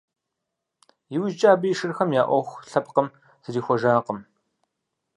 Иужькӏэ 1.15 1.47
абы 1.53 1.67
и 1.71 1.75
шырхэм 1.77 2.09
я 2.21 2.23
ӏуэху 2.27 2.59
лъэпкъ 2.69 3.01
зрихуэжыркъым. 3.43 4.19